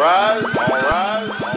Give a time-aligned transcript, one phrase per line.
[0.00, 1.49] rise, all rise,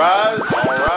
[0.00, 0.89] rise,